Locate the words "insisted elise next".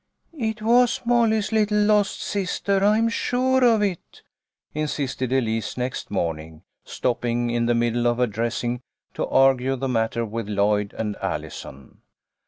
4.73-6.09